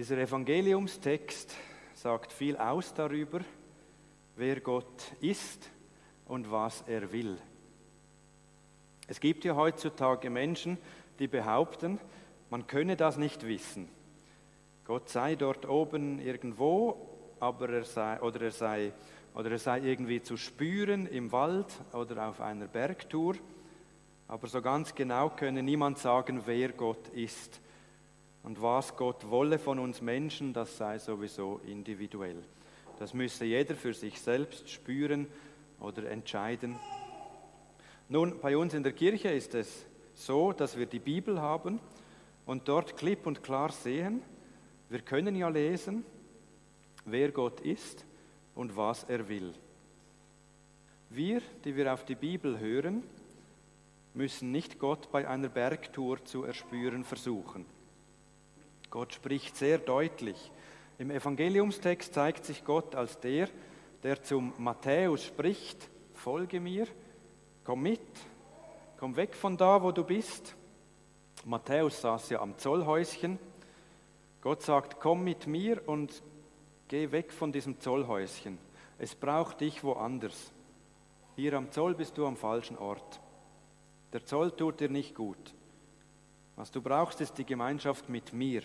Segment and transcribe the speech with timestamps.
[0.00, 1.54] Dieser Evangeliumstext
[1.92, 3.40] sagt viel aus darüber,
[4.34, 5.68] wer Gott ist
[6.24, 7.36] und was er will.
[9.08, 10.78] Es gibt ja heutzutage Menschen,
[11.18, 12.00] die behaupten,
[12.48, 13.90] man könne das nicht wissen.
[14.86, 18.94] Gott sei dort oben irgendwo, aber er sei, oder, er sei,
[19.34, 23.34] oder er sei irgendwie zu spüren im Wald oder auf einer Bergtour.
[24.28, 27.60] Aber so ganz genau könne niemand sagen, wer Gott ist.
[28.42, 32.42] Und was Gott wolle von uns Menschen, das sei sowieso individuell.
[32.98, 35.26] Das müsse jeder für sich selbst spüren
[35.78, 36.76] oder entscheiden.
[38.08, 41.80] Nun, bei uns in der Kirche ist es so, dass wir die Bibel haben
[42.46, 44.22] und dort klipp und klar sehen,
[44.88, 46.04] wir können ja lesen,
[47.04, 48.04] wer Gott ist
[48.54, 49.54] und was er will.
[51.08, 53.02] Wir, die wir auf die Bibel hören,
[54.14, 57.64] müssen nicht Gott bei einer Bergtour zu erspüren versuchen.
[58.90, 60.50] Gott spricht sehr deutlich.
[60.98, 63.48] Im Evangeliumstext zeigt sich Gott als der,
[64.02, 66.86] der zum Matthäus spricht, folge mir,
[67.64, 68.00] komm mit,
[68.98, 70.56] komm weg von da, wo du bist.
[71.44, 73.38] Matthäus saß ja am Zollhäuschen.
[74.40, 76.22] Gott sagt, komm mit mir und
[76.88, 78.58] geh weg von diesem Zollhäuschen.
[78.98, 80.52] Es braucht dich woanders.
[81.36, 83.20] Hier am Zoll bist du am falschen Ort.
[84.12, 85.54] Der Zoll tut dir nicht gut.
[86.56, 88.62] Was du brauchst, ist die Gemeinschaft mit mir.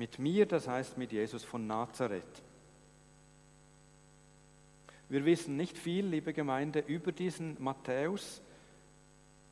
[0.00, 2.42] Mit mir, das heißt mit Jesus von Nazareth.
[5.10, 8.40] Wir wissen nicht viel, liebe Gemeinde, über diesen Matthäus,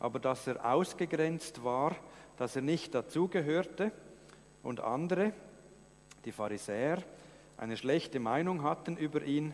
[0.01, 1.95] aber dass er ausgegrenzt war,
[2.39, 3.93] dass er nicht dazugehörte
[4.63, 5.35] und andere,
[6.25, 7.03] die Pharisäer,
[7.59, 9.53] eine schlechte Meinung hatten über ihn,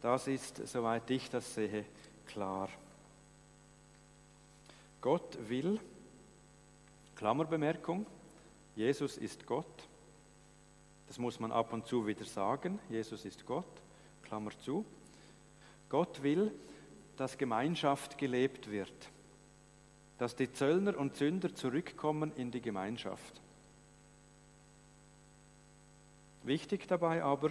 [0.00, 1.84] das ist, soweit ich das sehe,
[2.24, 2.70] klar.
[5.02, 5.78] Gott will,
[7.16, 8.06] Klammerbemerkung,
[8.74, 9.66] Jesus ist Gott.
[11.10, 12.78] Das muss man ab und zu wieder sagen.
[12.88, 13.66] Jesus ist Gott.
[14.22, 14.84] Klammer zu.
[15.88, 16.52] Gott will,
[17.16, 19.10] dass Gemeinschaft gelebt wird.
[20.18, 23.40] Dass die Zöllner und Sünder zurückkommen in die Gemeinschaft.
[26.44, 27.50] Wichtig dabei aber,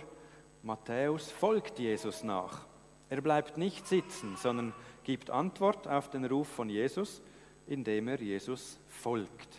[0.64, 2.66] Matthäus folgt Jesus nach.
[3.10, 7.22] Er bleibt nicht sitzen, sondern gibt Antwort auf den Ruf von Jesus,
[7.68, 9.50] indem er Jesus folgt.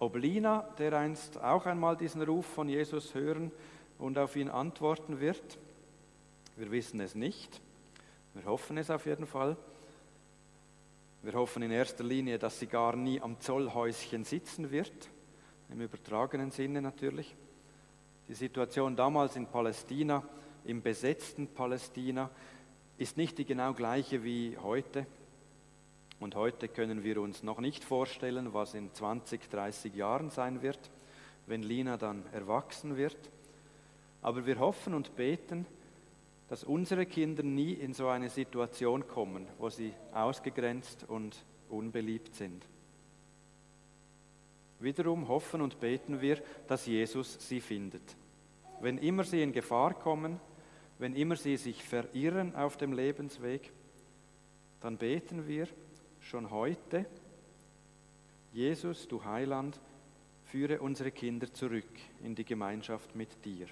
[0.00, 3.50] Ob Lina dereinst auch einmal diesen Ruf von Jesus hören
[3.98, 5.58] und auf ihn antworten wird,
[6.56, 7.60] wir wissen es nicht.
[8.34, 9.56] Wir hoffen es auf jeden Fall.
[11.22, 15.08] Wir hoffen in erster Linie, dass sie gar nie am Zollhäuschen sitzen wird,
[15.68, 17.34] im übertragenen Sinne natürlich.
[18.28, 20.22] Die Situation damals in Palästina,
[20.64, 22.30] im besetzten Palästina,
[22.98, 25.06] ist nicht die genau gleiche wie heute.
[26.20, 30.90] Und heute können wir uns noch nicht vorstellen, was in 20, 30 Jahren sein wird,
[31.46, 33.16] wenn Lina dann erwachsen wird.
[34.20, 35.64] Aber wir hoffen und beten,
[36.48, 42.66] dass unsere Kinder nie in so eine Situation kommen, wo sie ausgegrenzt und unbeliebt sind.
[44.80, 48.16] Wiederum hoffen und beten wir, dass Jesus sie findet.
[48.80, 50.40] Wenn immer sie in Gefahr kommen,
[50.98, 53.72] wenn immer sie sich verirren auf dem Lebensweg,
[54.80, 55.68] dann beten wir,
[56.20, 57.06] schon heute,
[58.52, 59.78] Jesus, du Heiland,
[60.44, 61.84] führe unsere Kinder zurück
[62.22, 63.66] in die Gemeinschaft mit dir.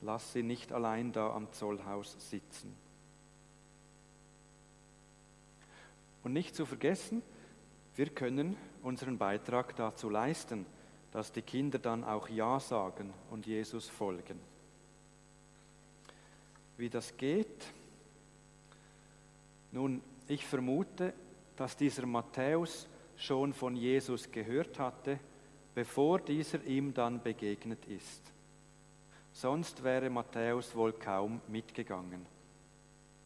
[0.00, 2.74] Lass sie nicht allein da am Zollhaus sitzen.
[6.24, 7.22] Und nicht zu vergessen,
[7.96, 10.66] wir können unseren Beitrag dazu leisten,
[11.10, 14.38] dass die Kinder dann auch Ja sagen und Jesus folgen.
[16.76, 17.66] Wie das geht?
[19.72, 21.12] Nun, ich vermute,
[21.58, 25.18] dass dieser Matthäus schon von Jesus gehört hatte,
[25.74, 28.22] bevor dieser ihm dann begegnet ist.
[29.32, 32.24] Sonst wäre Matthäus wohl kaum mitgegangen.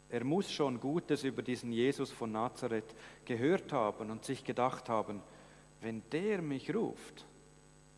[0.08, 2.94] Er muss schon Gutes über diesen Jesus von Nazareth
[3.26, 5.20] gehört haben und sich gedacht haben,
[5.82, 7.26] wenn der mich ruft,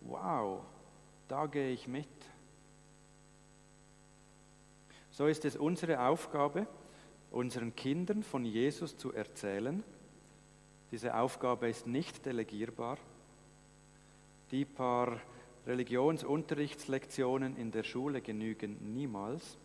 [0.01, 0.63] wow,
[1.29, 2.09] da gehe ich mit.
[5.13, 6.67] So ist es unsere Aufgabe,
[7.31, 9.85] unseren Kindern von Jesus zu erzählen
[10.95, 12.99] diese Aufgabe ist nicht delegierbar.
[14.53, 15.21] Die paar
[15.67, 19.59] Religionsunterrichtslektionen in der Schule genügen niemals.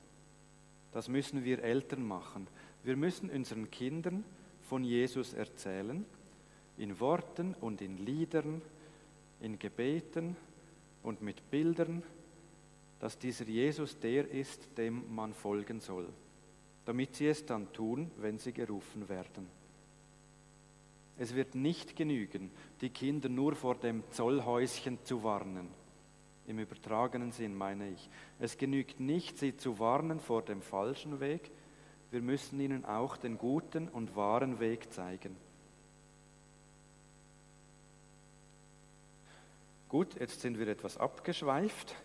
[0.92, 2.48] Das müssen wir Eltern machen.
[2.84, 4.24] Wir müssen unseren Kindern
[4.64, 6.04] von Jesus erzählen,
[6.80, 8.64] in Worten und in Liedern,
[9.40, 10.36] in Gebeten
[11.04, 12.02] und mit Bildern,
[13.00, 16.10] dass dieser Jesus der ist, dem man folgen soll,
[16.86, 19.59] damit sie es dann tun, wenn sie gerufen werden.
[21.20, 22.50] Es wird nicht genügen,
[22.80, 25.68] die Kinder nur vor dem Zollhäuschen zu warnen.
[26.48, 28.10] im übertragenen Sinn meine ich.
[28.40, 31.52] Es genügt nicht, sie zu warnen vor dem falschen Weg,
[32.10, 35.36] wir müssen ihnen auch den guten und wahren Weg zeigen.
[39.90, 41.96] Gut, jetzt sind wir etwas abgeschweift.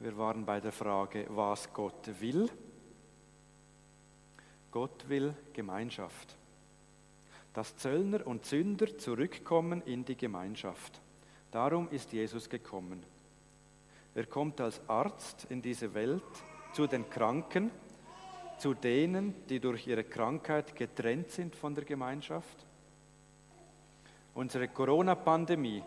[0.00, 2.48] Wir waren bei der Frage, was Gott will.
[4.72, 6.36] Gott will Gemeinschaft.
[7.52, 11.00] Dass Zöllner und Sünder zurückkommen in die Gemeinschaft.
[11.50, 13.04] Darum ist Jesus gekommen.
[14.14, 16.22] Er kommt als Arzt in diese Welt
[16.72, 17.70] zu den Kranken,
[18.58, 22.66] zu denen, die durch ihre Krankheit getrennt sind von der Gemeinschaft.
[24.34, 25.82] Unsere Corona-Pandemie,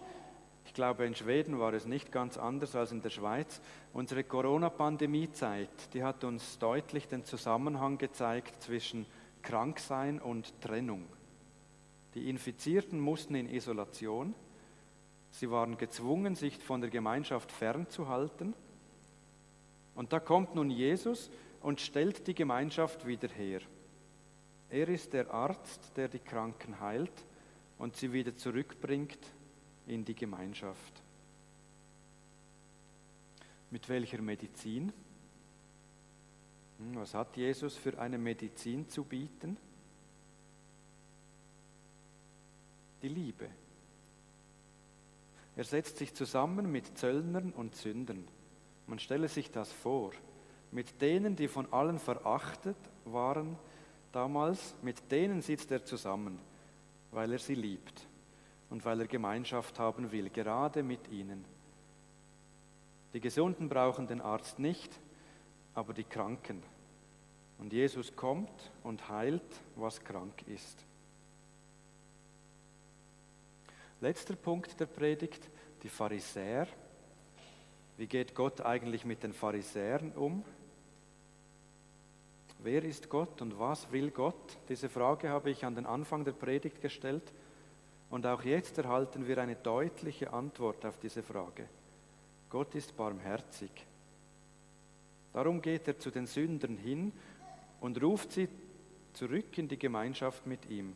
[0.65, 3.61] ich glaube in Schweden war es nicht ganz anders als in der Schweiz,
[3.93, 9.05] unsere Corona-Pandemie-Zeit, die hat uns deutlich den Zusammenhang gezeigt zwischen
[9.41, 11.05] Kranksein und Trennung.
[12.15, 14.33] Die Infizierten mussten in Isolation,
[15.31, 18.55] sie waren gezwungen, sich von der Gemeinschaft fernzuhalten.
[19.95, 21.29] Und da kommt nun Jesus
[21.61, 23.59] und stellt die Gemeinschaft wieder her.
[24.69, 27.25] Er ist der Arzt, der die Kranken heilt
[27.77, 29.19] und sie wieder zurückbringt
[29.85, 31.01] in die Gemeinschaft.
[33.71, 34.93] Mit welcher Medizin?
[36.77, 39.57] Hm, was hat Jesus für eine Medizin zu bieten?
[43.05, 43.47] Die Liebe.
[45.55, 48.27] Er setzt sich zusammen mit Zöllnern und Sündern.
[48.87, 50.11] Man stelle sich das vor
[50.71, 53.57] mit denen, die von allen verachtet waren
[54.11, 56.39] damals, mit denen sitzt er zusammen,
[57.11, 58.07] weil er sie liebt
[58.71, 61.45] und weil er Gemeinschaft haben will, gerade mit ihnen.
[63.13, 64.99] Die Gesunden brauchen den Arzt nicht,
[65.75, 66.63] aber die Kranken.
[67.59, 70.83] Und Jesus kommt und heilt, was krank ist.
[74.05, 75.49] Letzter Punkt der Predigt,
[75.81, 76.67] die Pharisäer.
[77.97, 80.45] Wie geht Gott eigentlich mit den Pharisäern um?
[82.59, 84.59] Wer ist Gott und was will Gott?
[84.69, 87.33] Diese Frage habe ich an den Anfang der Predigt gestellt
[88.11, 91.67] und auch jetzt erhalten wir eine deutliche Antwort auf diese Frage.
[92.51, 93.71] Gott ist barmherzig.
[95.33, 97.11] Darum geht er zu den Sündern hin
[97.81, 98.49] und ruft sie
[99.13, 100.95] zurück in die Gemeinschaft mit ihm.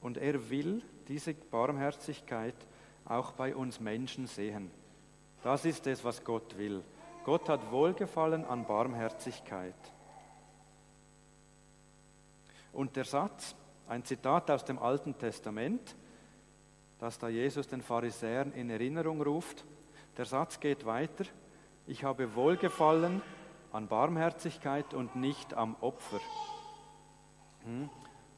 [0.00, 2.54] Und er will diese Barmherzigkeit
[3.04, 4.70] auch bei uns Menschen sehen.
[5.42, 6.82] Das ist es, was Gott will.
[7.24, 9.74] Gott hat Wohlgefallen an Barmherzigkeit.
[12.72, 13.54] Und der Satz,
[13.88, 15.96] ein Zitat aus dem Alten Testament,
[16.98, 19.64] das da Jesus den Pharisäern in Erinnerung ruft,
[20.16, 21.24] der Satz geht weiter,
[21.86, 23.22] ich habe Wohlgefallen
[23.72, 26.20] an Barmherzigkeit und nicht am Opfer.
[27.64, 27.88] Hm?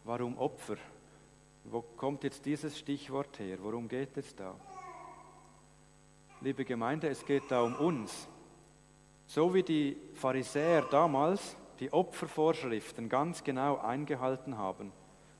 [0.04, 0.76] Warum Opfer?
[1.64, 3.58] Wo kommt jetzt dieses Stichwort her?
[3.60, 4.54] Worum geht es da?
[6.40, 8.28] Liebe Gemeinde, es geht da um uns.
[9.26, 14.92] So wie die Pharisäer damals die Opfervorschriften ganz genau eingehalten haben,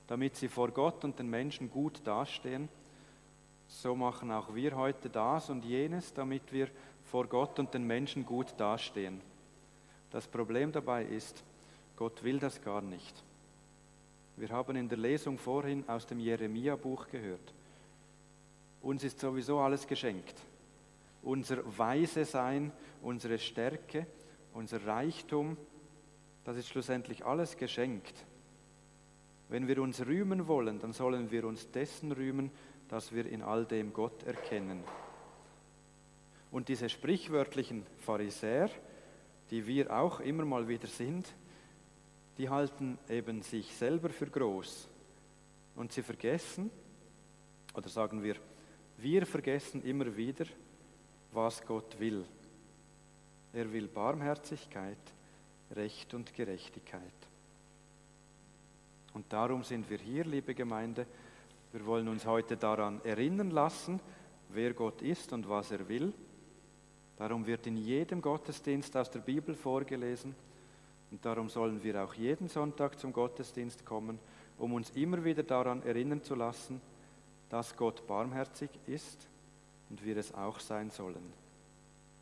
[0.06, 2.68] damit sie vor Gott und den Menschen gut dastehen,
[3.66, 6.68] so machen auch wir heute das und jenes, damit wir
[7.04, 9.20] vor Gott und den Menschen gut dastehen.
[10.10, 11.44] Das Problem dabei ist,
[11.96, 13.22] Gott will das gar nicht.
[14.40, 17.52] Wir haben in der Lesung vorhin aus dem Jeremia-Buch gehört.
[18.80, 20.34] Uns ist sowieso alles geschenkt.
[21.22, 24.06] Unser Weise Sein, unsere Stärke,
[24.54, 25.58] unser Reichtum,
[26.44, 28.14] das ist schlussendlich alles geschenkt.
[29.50, 32.50] Wenn wir uns rühmen wollen, dann sollen wir uns dessen rühmen,
[32.88, 34.82] dass wir in all dem Gott erkennen.
[36.50, 38.70] Und diese sprichwörtlichen Pharisäer,
[39.50, 41.30] die wir auch immer mal wieder sind,
[42.40, 44.88] die halten eben sich selber für groß.
[45.76, 46.70] Und sie vergessen,
[47.74, 48.36] oder sagen wir,
[48.96, 50.46] wir vergessen immer wieder,
[51.32, 52.24] was Gott will.
[53.52, 54.96] Er will Barmherzigkeit,
[55.72, 57.02] Recht und Gerechtigkeit.
[59.12, 61.06] Und darum sind wir hier, liebe Gemeinde.
[61.72, 64.00] Wir wollen uns heute daran erinnern lassen,
[64.48, 66.14] wer Gott ist und was er will.
[67.18, 70.34] Darum wird in jedem Gottesdienst aus der Bibel vorgelesen.
[71.10, 74.18] Und darum sollen wir auch jeden Sonntag zum Gottesdienst kommen,
[74.58, 76.80] um uns immer wieder daran erinnern zu lassen,
[77.48, 79.28] dass Gott barmherzig ist
[79.88, 81.32] und wir es auch sein sollen.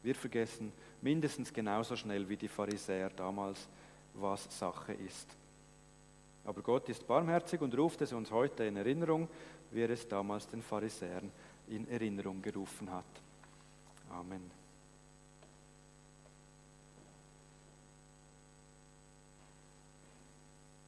[0.03, 3.69] Wir vergessen mindestens genauso schnell wie die Pharisäer damals,
[4.15, 5.29] was Sache ist.
[6.45, 9.29] Aber Gott ist barmherzig und ruft es uns heute in Erinnerung,
[9.71, 11.31] wie er es damals den Pharisäern
[11.69, 13.05] in Erinnerung gerufen hat.
[14.11, 14.58] Amen.